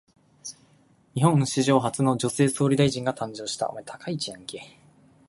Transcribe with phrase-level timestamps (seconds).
[1.13, 3.71] 日本史上初の女性総理大臣が誕生した。